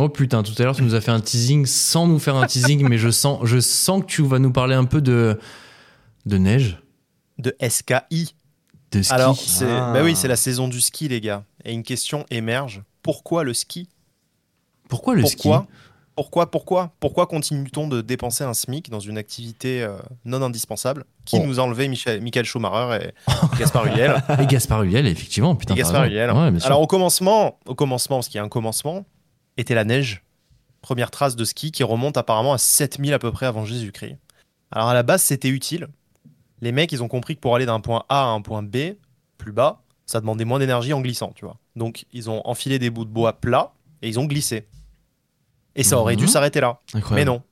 [0.00, 2.46] Oh putain, tout à l'heure tu nous as fait un teasing sans nous faire un
[2.46, 5.38] teasing, mais je sens, je sens que tu vas nous parler un peu de,
[6.24, 6.78] de neige.
[7.38, 8.34] De SKI.
[8.92, 9.12] De ski.
[9.12, 9.90] Alors, c'est Ah.
[9.92, 11.42] bah oui, c'est la saison du ski, les gars.
[11.64, 12.82] Et une question émerge.
[13.02, 13.88] Pourquoi le ski?
[14.88, 15.72] Pourquoi le Pourquoi ski?
[16.14, 21.04] Pourquoi Pourquoi Pourquoi continue-t-on de dépenser un SMIC dans une activité euh, non indispensable?
[21.24, 21.46] Qui Oh.
[21.46, 23.14] nous a enlevé Michel, Michael Schumacher et
[23.58, 25.74] Gaspard Huliel Et Gaspard Huliel, effectivement, putain.
[25.74, 26.04] Et Gaspard.
[26.06, 26.30] Huliel.
[26.32, 26.50] Ouais.
[26.64, 29.04] Alors au commencement, au commencement, parce qu'il y a un commencement,
[29.58, 30.22] était la neige.
[30.80, 34.16] Première trace de ski qui remonte apparemment à 7000 à peu près avant Jésus-Christ.
[34.70, 35.88] Alors à la base, c'était utile.
[36.60, 38.76] Les mecs, ils ont compris que pour aller d'un point A à un point B,
[39.36, 41.56] plus bas, ça demandait moins d'énergie en glissant, tu vois.
[41.76, 43.72] Donc ils ont enfilé des bouts de bois plats
[44.02, 44.66] et ils ont glissé.
[45.76, 46.30] Et ça aurait dû Mhm.
[46.30, 46.80] s'arrêter là.
[47.12, 47.42] Mais non.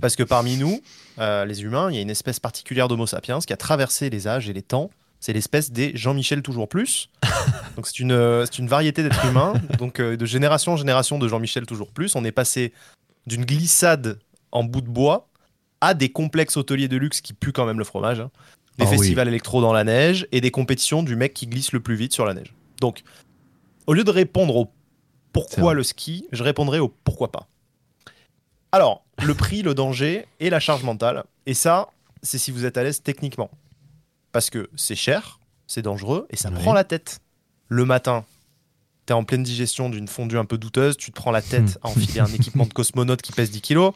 [0.00, 0.80] Parce que parmi nous,
[1.18, 4.26] euh, les humains, il y a une espèce particulière d'Homo sapiens qui a traversé les
[4.28, 4.90] âges et les temps.
[5.24, 7.08] C'est l'espèce des Jean-Michel toujours plus.
[7.76, 9.54] donc c'est une, euh, une variété d'êtres humains.
[9.78, 12.74] Donc euh, de génération en génération de Jean-Michel toujours plus, on est passé
[13.26, 14.18] d'une glissade
[14.52, 15.30] en bout de bois
[15.80, 18.20] à des complexes hôteliers de luxe qui puent quand même le fromage.
[18.20, 18.30] hein.
[18.76, 18.98] Des Ah oui.
[18.98, 22.12] festivals électro dans la neige et des compétitions du mec qui glisse le plus vite
[22.12, 22.52] sur la neige.
[22.82, 23.02] Donc,
[23.86, 24.72] au lieu de répondre au
[25.32, 27.48] pourquoi le ski, je répondrai au pourquoi pas.
[28.72, 31.24] Alors, le prix, le danger et la charge mentale.
[31.46, 31.88] Et ça,
[32.22, 33.50] c'est si vous êtes à l'aise techniquement.
[34.34, 37.20] Parce que c'est cher, c'est dangereux et ça prend la tête.
[37.68, 38.24] Le matin,
[39.06, 41.88] t'es en pleine digestion d'une fondue un peu douteuse, tu te prends la tête à
[41.88, 43.92] enfiler un équipement de cosmonaute qui pèse 10 kilos.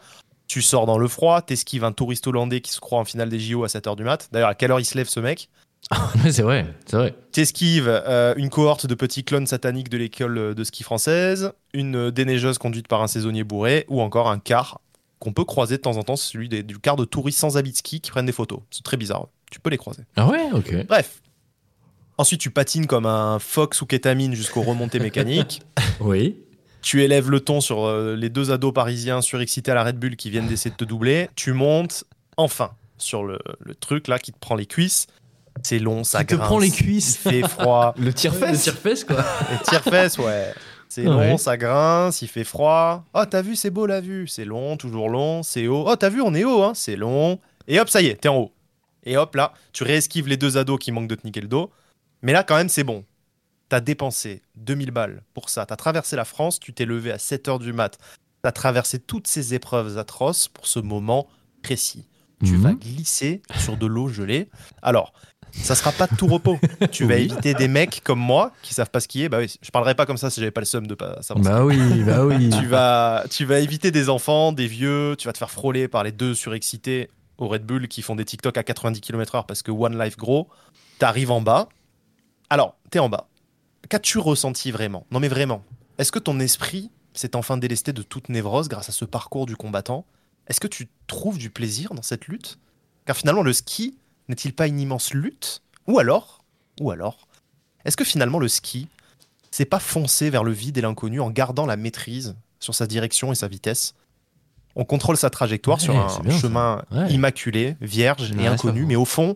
[0.46, 3.38] Tu sors dans le froid, t'esquives un touriste hollandais qui se croit en finale des
[3.38, 4.28] JO à 7h du mat.
[4.32, 5.50] D'ailleurs, à quelle heure il se lève ce mec?
[6.30, 7.14] C'est vrai, c'est vrai.
[7.32, 12.10] T'esquives euh, une cohorte de petits clones sataniques de l'école de ski française, une euh,
[12.10, 14.80] déneigeuse conduite par un saisonnier bourré, ou encore un car
[15.20, 17.72] qu'on peut croiser de temps en temps, celui des- du car de touristes sans habit
[17.72, 18.60] de ski qui prennent des photos.
[18.70, 19.28] C'est très bizarre.
[19.50, 20.02] Tu peux les croiser.
[20.16, 20.86] Ah ouais, ok.
[20.86, 21.22] Bref.
[22.18, 25.62] Ensuite, tu patines comme un phoque sous kétamine jusqu'aux remontées mécaniques.
[26.00, 26.36] Oui.
[26.80, 30.14] Tu élèves le ton sur euh, les deux ados parisiens surexcités à la Red Bull
[30.16, 31.28] qui viennent d'essayer de te doubler.
[31.34, 32.04] Tu montes
[32.36, 35.06] enfin sur le, le truc là qui te prend les cuisses.
[35.64, 36.46] C'est long, ça Qui te grince.
[36.46, 37.18] prend les cuisses.
[37.26, 37.94] Il fait froid.
[37.98, 38.52] Le tire-fesse.
[38.52, 39.24] Le tire-fesse, quoi.
[39.50, 40.54] Les tire-fesses, ouais.
[40.88, 41.36] C'est Ah long, ouais.
[41.38, 43.04] ça grince, il fait froid.
[43.12, 44.28] Oh, t'as vu, c'est beau la vue.
[44.28, 45.84] C'est long, toujours long, c'est haut.
[45.88, 46.72] Oh, t'as vu, on est haut, hein.
[46.76, 47.40] C'est long.
[47.66, 48.52] Et hop, ça y est, t'es en haut.
[49.08, 51.70] Et hop, là, tu réesquives les deux ados qui manquent de te niquer le dos.
[52.22, 53.04] Mais là, quand même, c'est bon.
[53.68, 55.66] T'as dépensé 2000 balles pour ça.
[55.66, 57.98] T'as traversé la France, tu t'es levé à 7h du mat.
[58.42, 61.26] T'as traversé toutes ces épreuves atroces pour ce moment
[61.62, 62.06] précis.
[62.44, 62.60] Tu Mhm.
[62.62, 64.48] vas glisser sur de l'eau gelée.
[64.82, 65.12] Alors,
[65.52, 66.58] ça sera pas de tout repos.
[66.92, 67.22] Tu vas Oui.
[67.22, 69.28] éviter des mecs comme moi qui savent pas skier.
[69.28, 71.44] Bah oui, je parlerais pas comme ça si j'avais pas le seum de pas savoir
[71.44, 72.50] Bah oui, bah oui.
[72.58, 76.04] tu vas, tu vas éviter des enfants, des vieux, tu vas te faire frôler par
[76.04, 79.70] les deux surexcités au Red Bull qui font des TikTok à 90 km/h parce que
[79.70, 80.48] One Life gros.
[80.98, 81.68] T'arrives en bas.
[82.50, 83.28] Alors, t'es en bas.
[83.88, 85.06] Qu'as-tu ressenti vraiment?
[85.10, 85.64] Non mais vraiment.
[85.98, 89.56] Est-ce que ton esprit s'est enfin délesté de toute névrose grâce à ce parcours du
[89.56, 90.04] combattant?
[90.48, 92.58] Est-ce que tu trouves du plaisir dans cette lutte?
[93.06, 93.96] Car finalement, le ski
[94.28, 95.62] n'est-il pas une immense lutte?
[95.86, 96.44] Ou alors,
[96.80, 97.28] ou alors,
[97.84, 98.88] est-ce que finalement le ski,
[99.50, 103.32] c'est pas foncer vers le vide et l'inconnu en gardant la maîtrise sur sa direction
[103.32, 103.94] et sa vitesse?
[104.76, 107.10] On contrôle sa trajectoire Ouais, sur un bien, chemin Ouais.
[107.12, 109.34] immaculé, vierge Ouais, et inconnu, mais au fond,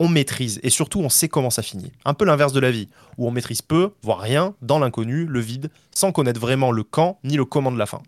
[0.00, 1.92] on maîtrise et surtout on sait comment ça finit.
[2.04, 2.88] Un peu l'inverse de la vie,
[3.18, 7.18] où on maîtrise peu, voire rien, dans l'inconnu, le vide, sans connaître vraiment le quand
[7.22, 8.02] ni le comment de la fin.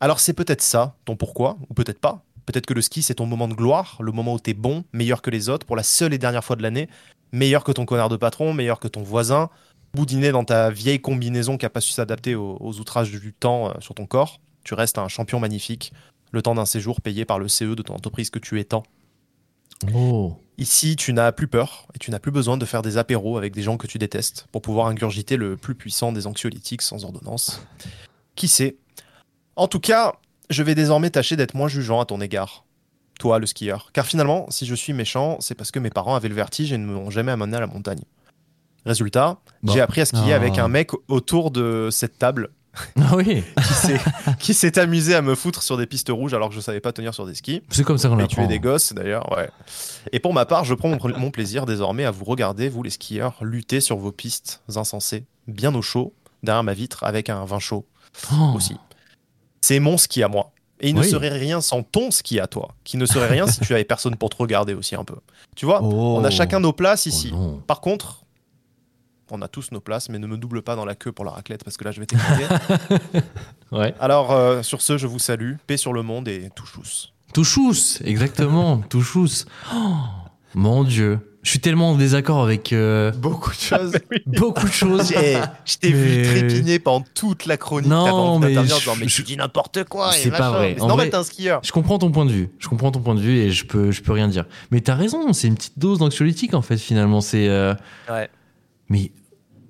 [0.00, 2.22] Alors c'est peut-être ça, ton pourquoi, ou peut-être pas.
[2.46, 5.22] Peut-être que le ski c'est ton moment de gloire, le moment où t'es bon, meilleur
[5.22, 6.88] que les autres, pour la seule et dernière fois de l'année,
[7.32, 9.48] meilleur que ton connard de patron, meilleur que ton voisin,
[9.94, 13.68] boudiner dans ta vieille combinaison qui a pas su s'adapter aux, aux outrages du temps
[13.68, 14.40] euh, sur ton corps.
[14.64, 15.92] Tu restes un champion magnifique,
[16.32, 18.82] le temps d'un séjour payé par le CE de ton entreprise que tu tant.
[19.94, 20.36] Oh.
[20.56, 23.52] Ici, tu n'as plus peur et tu n'as plus besoin de faire des apéros avec
[23.52, 27.60] des gens que tu détestes pour pouvoir ingurgiter le plus puissant des anxiolytiques sans ordonnance.
[28.36, 28.76] Qui sait?
[29.56, 30.14] En tout cas,
[30.50, 32.64] je vais désormais tâcher d'être moins jugeant à ton égard.
[33.18, 33.90] Toi, le skieur.
[33.92, 36.78] Car finalement, si je suis méchant, c'est parce que mes parents avaient le vertige et
[36.78, 38.02] ne m'ont jamais amené à la montagne.
[38.86, 39.72] Résultat, Bon.
[39.72, 40.36] j'ai appris à skier Ah.
[40.36, 42.56] avec un mec autour de cette table Ah
[43.14, 43.44] oui.
[44.38, 46.92] qui s'est- amusé à me foutre sur des pistes rouges alors que je savais pas
[46.92, 47.62] tenir sur des skis.
[47.70, 48.42] C'est comme ça qu'on Et apprend.
[48.42, 49.48] tuer des gosses d'ailleurs, ouais.
[50.12, 52.90] Et pour ma part, je prends mon, mon plaisir désormais à vous regarder, vous les
[52.90, 56.12] skieurs, lutter sur vos pistes insensées, bien au chaud,
[56.42, 57.84] derrière ma vitre avec un vin chaud
[58.32, 58.52] Oh.
[58.54, 58.76] aussi.
[59.60, 60.50] C'est mon ski à moi.
[60.80, 63.60] Et il ne serait rien sans ton ski à toi, qui ne serait rien si
[63.60, 65.14] tu avais personne pour te regarder aussi un peu.
[65.56, 66.16] Tu vois, Oh.
[66.18, 67.32] on a chacun nos places Oh ici.
[67.66, 68.23] Par contre,
[69.34, 71.32] on a tous nos places, mais ne me double pas dans la queue pour la
[71.32, 72.46] raclette parce que là je vais t'écouter.
[73.72, 73.92] Ouais.
[73.98, 77.08] Alors euh, sur ce, je vous salue, paix sur le monde et touchous.
[77.32, 78.78] Touchous, exactement.
[78.78, 79.44] Touchous.
[79.74, 79.94] Oh.
[80.54, 81.18] Mon Dieu.
[81.42, 83.92] Je suis tellement en désaccord avec euh, Beaucoup de choses.
[84.26, 85.12] beaucoup de choses.
[85.12, 87.90] Je t'ai vu Mais- trépigner pendant toute la chronique.
[87.90, 90.12] Non, mais je- disant, mais je- tu dis n'importe quoi.
[90.12, 90.68] C'est pas vrai.
[90.70, 91.60] Mais C'est En normal, vrai- t'es un skieur.
[91.64, 92.48] Je comprends ton point de vue.
[92.60, 94.44] Je comprends ton point de vue et je peux, je peux rien dire.
[94.70, 97.20] Mais t'as raison, c'est une petite dose d'anxiolytique en fait finalement.
[97.20, 97.48] C'est.
[97.48, 97.74] euh,
[98.08, 98.30] Ouais.
[98.88, 99.10] Mais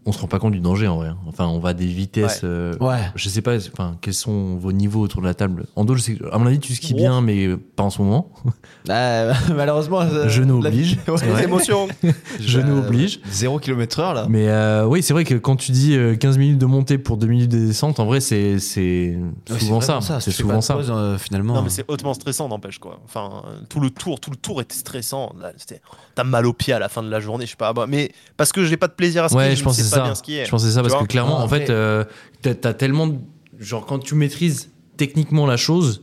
[0.07, 1.09] on se rend pas compte du danger en vrai.
[1.09, 1.17] hein.
[1.27, 2.43] Enfin, on va à des vitesses.
[2.45, 2.99] euh, Ouais.
[3.15, 3.57] Je sais pas.
[3.57, 6.47] Enfin, quels sont vos niveaux autour de la table Ando, je sais que, à mon
[6.47, 8.31] avis, tu skis bien, mais pas en ce moment.
[8.91, 10.03] Ah, malheureusement.
[10.03, 10.99] euh, Genou la- oblige.
[11.09, 11.15] Ouais.
[11.39, 11.89] Les émotions.
[12.39, 13.19] Genou Euh, oblige.
[13.31, 14.27] 0 km heure là.
[14.29, 17.17] Mais euh, oui, c'est vrai que quand tu dis euh, 15 minutes de montée pour
[17.17, 19.17] 2 minutes de descente, en vrai, c'est c'est
[19.51, 20.01] Ouais, souvent ça.
[20.21, 20.75] C'est souvent ça.
[20.75, 21.55] pause, euh, finalement.
[21.55, 23.01] Non, mais c'est hautement stressant, n'empêche quoi.
[23.07, 25.33] Enfin, euh, tout le tour, tout le tour était stressant.
[26.15, 27.73] T'as mal aux pieds à la fin de la journée, je sais pas.
[27.73, 30.03] bah, mais parce que j'ai pas de plaisir à skier, Ouais, je, je pense ça.
[30.03, 30.45] bien skier.
[30.45, 32.05] Je pense que c'est ça Tu parce que clairement, Ah, en fait, après- euh,
[32.43, 33.07] t'as tellement.
[33.07, 33.19] de-
[33.61, 36.03] Genre, quand tu maîtrises techniquement la chose,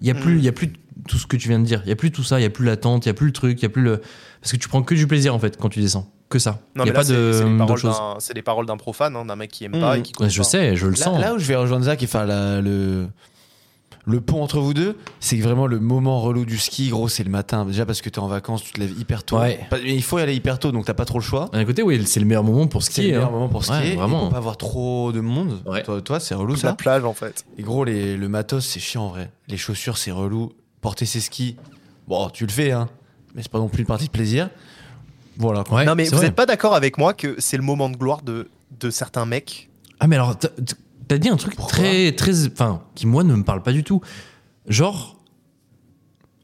[0.00, 0.38] il y a plus, Mm.
[0.38, 0.72] il y a plus
[1.08, 1.80] tout ce que tu viens de dire.
[1.84, 3.26] Il y a plus tout ça, il y a plus l'attente, il y a plus
[3.26, 4.00] le truc, il y a plus le.
[4.40, 6.10] Parce que tu prends que du plaisir en fait quand tu descends.
[6.28, 6.60] Que ça.
[6.76, 7.32] Non, il y mais a là, pas de
[8.18, 10.30] c'est les paroles d'un- profane, hein, d'un mec qui aime pas et qui Ouais, connaît
[10.30, 10.44] je pas.
[10.44, 11.18] sais, je le Là, sens.
[11.20, 13.06] là où je vais rejoindre Zach et faire la- le,
[14.08, 17.22] le pont entre vous deux, c'est que vraiment le moment relou du ski, gros, c'est
[17.24, 17.64] le matin.
[17.66, 19.38] Déjà parce que t'es en vacances, tu te lèves hyper tôt.
[19.38, 19.60] Ouais.
[19.70, 21.48] Pas- mais il faut y aller hyper tôt, donc t'as pas trop le choix.
[21.52, 23.06] D'un côté, oui, c'est le meilleur moment pour C'est le skier.
[23.12, 23.32] meilleur hein.
[23.32, 23.76] moment pour skier.
[23.90, 24.20] Ouais, vraiment.
[24.20, 25.60] pour pas avoir trop de monde.
[25.66, 25.82] Ouais.
[25.82, 26.74] Toi, toi, c'est relou Toute la ça.
[26.76, 27.44] plage, en fait.
[27.58, 29.30] Et gros, les, le matos, c'est chiant en vrai.
[29.48, 30.52] Les chaussures, c'est relou.
[30.80, 31.56] Porter ses skis,
[32.06, 32.88] bon, tu le fais, hein.
[33.34, 34.48] Mais c'est pas non plus une partie de plaisir.
[35.36, 35.64] Voilà.
[35.64, 35.78] quoi.
[35.78, 36.26] Ouais, non, mais c'est vous vrai.
[36.26, 38.48] n'êtes pas d'accord avec moi que c'est le moment de gloire de,
[38.80, 39.68] de certains mecs
[40.00, 40.48] Ah, mais alors, t'as-
[41.08, 42.46] t'as dit un truc Pourquoi très, très.
[42.46, 44.00] Enfin, qui moi ne me parle pas du tout.
[44.66, 45.16] Genre,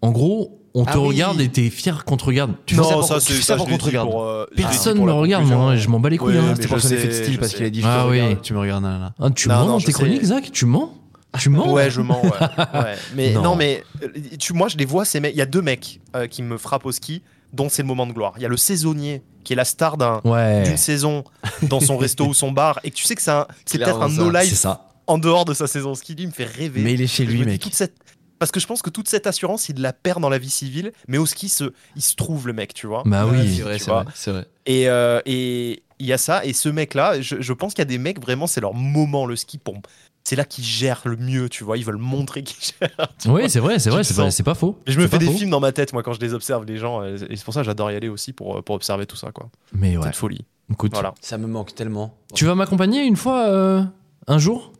[0.02, 1.08] en gros, on te Ah oui.
[1.08, 2.52] regarde et t'es fier qu'on te regarde.
[2.66, 4.10] Tu fais fais ça ça pour- tu fais ça pour qu'on te regarde.
[4.10, 6.34] pour, euh, Personne me regarde, moi, je m'en bats les couilles.
[6.34, 6.54] Ouais, hein.
[6.56, 8.20] C'était pour son effet de style parce qu'il a dit je Ah oui.
[8.20, 8.98] regarde, tu me regardes là.
[8.98, 9.14] là.
[9.20, 9.92] Ah, tu Non, mens non, dans tes sais.
[9.92, 10.92] chroniques, Zach Tu mens
[11.38, 12.22] Tu mens Ouais, je mens.
[12.22, 12.30] Ouais.
[12.74, 12.94] Ouais.
[13.14, 13.42] Mais Non.
[13.42, 14.08] non, mais euh,
[14.38, 15.34] tu, moi, je les vois ces mecs.
[15.34, 17.22] Il y a deux mecs euh, qui me frappent au ski,
[17.54, 18.34] dont c'est le moment de gloire.
[18.36, 20.62] Il y a le saisonnier qui est la star Ouais.
[20.64, 21.24] d'une saison
[21.62, 24.08] dans son resto ou son bar et que tu sais que c'est peut-être un Clairement
[24.08, 24.88] no ça, C'est life ça.
[25.06, 26.14] en dehors de sa saison ski.
[26.14, 26.80] Lui, il me fait rêver.
[26.82, 27.60] Mais il est chez lui, me mec.
[27.60, 27.94] toute cette-
[28.38, 30.92] Parce que je pense que toute cette assurance, il la perd dans la vie civile,
[31.08, 31.72] mais au ski, se...
[31.96, 33.02] il se trouve le mec, tu vois.
[33.06, 33.54] Bah oui.
[33.56, 33.90] c'est vrai, tu c'est
[34.30, 34.46] vrai, vrai.
[34.66, 37.86] Et euh, et il y a ça, et ce mec-là, je, je pense qu'il y
[37.86, 39.58] a des mecs, vraiment, c'est leur moment, le ski.
[39.58, 39.76] Pour...
[40.26, 41.76] C'est là qu'ils gèrent le mieux, tu vois.
[41.76, 43.08] Ils veulent montrer qu'ils gèrent.
[43.26, 44.34] Oui, c'est vrai, c'est vrai, c'est pas, sens.
[44.36, 44.78] c'est pas faux.
[44.86, 45.32] Et je me fais des faux.
[45.32, 47.02] films dans ma tête, moi, quand je les observe, les gens.
[47.02, 49.32] euh, Et c'est pour ça que j'adore y aller aussi, pour, pour observer tout ça,
[49.32, 49.50] quoi.
[49.74, 50.46] Mais ouais, Cette folie.
[50.72, 50.92] écoute.
[50.94, 51.12] Voilà.
[51.20, 52.16] Ça me manque tellement.
[52.34, 53.82] Tu vas m'accompagner une fois, euh,
[54.26, 54.72] un jour?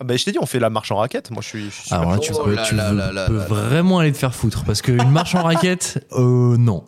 [0.00, 1.30] Ah bah, je t'ai dit, on fait la marche en raquette.
[1.30, 3.12] Moi, je suis, je suis Alors là, tu Oh peux, là tu là veux- là
[3.12, 3.46] là peux là là.
[3.46, 4.64] vraiment aller te faire foutre.
[4.64, 6.84] Parce qu'une marche en raquette, euh, non.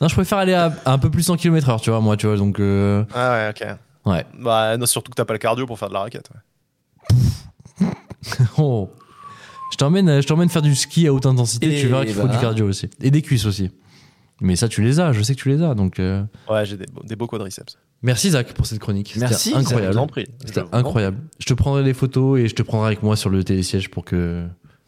[0.00, 2.26] Non, je préfère aller à, à un peu plus 100 km/h, tu vois, moi, tu
[2.26, 2.36] vois.
[2.36, 3.68] Donc, euh, Ah ouais, ok.
[4.06, 4.26] ouais.
[4.40, 6.28] Bah, non, surtout que t'as pas le cardio pour faire de la raquette.
[6.34, 6.40] ouais.
[8.58, 8.90] Oh.
[9.72, 12.28] Je t'emmène, je t'emmène faire du ski à haute intensité, Et tu verras qu'il faut
[12.28, 12.88] du cardio aussi.
[13.00, 13.70] Et des cuisses aussi.
[14.42, 15.74] Mais ça, tu les as, je sais que tu les as.
[15.74, 17.76] Donc, euh, Ouais, j'ai des, beaux- des beaux quadriceps.
[18.02, 19.14] merci Zach pour cette chronique.
[19.16, 19.98] Merci, incroyable.
[20.44, 21.18] C'était incroyable.
[21.38, 24.04] Je te prendrai les photos et je te prendrai avec moi sur le télésiège pour
[24.04, 24.44] que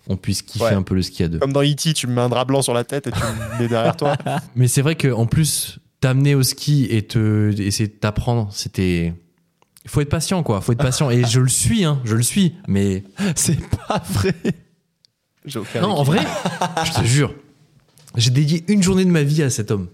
[0.09, 0.73] on puisse kiffer Ouais.
[0.75, 1.39] un peu le ski à deux.
[1.39, 3.59] Comme dans E.T., tu me mets un drap blanc sur la tête et tu me
[3.63, 4.17] mets derrière toi.
[4.57, 9.15] Mais c'est vrai qu'en plus, t'amener au ski et te essayer de t'apprendre, c'était.
[9.85, 10.61] Il faut être patient, quoi.
[10.61, 11.11] faut être patient.
[11.11, 12.01] Et je le suis, hein.
[12.05, 12.55] Je le suis.
[12.69, 13.05] Mais.
[13.35, 13.59] C'est
[13.89, 14.35] pas vrai.
[15.81, 16.21] Non, en vrai,
[16.85, 17.35] je te jure,
[18.17, 19.89] j'ai dédié une journée de ma vie à cet homme.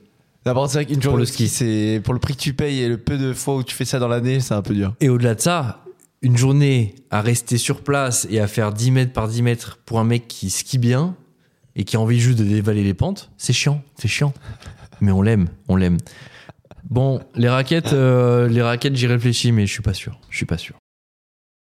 [0.44, 2.80] D'abord, c'est vrai qu'une journée le de ski, c'est pour le prix que tu payes
[2.80, 4.94] et le peu de fois où tu fais ça dans l'année, c'est un peu dur.
[5.00, 5.84] Et au-delà de ça,
[6.22, 10.00] une journée à rester sur place et à faire 10 mètres par 10 mètres pour
[10.00, 11.14] un mec qui skie bien
[11.76, 14.32] et qui a envie juste de dévaler les pentes, c'est chiant, c'est chiant.
[15.00, 15.98] Mais on l'aime, on l'aime.
[16.90, 20.18] Bon, les raquettes, euh, les raquettes, j'y réfléchis, mais je suis pas sûr.
[20.30, 20.74] Je suis pas sûr.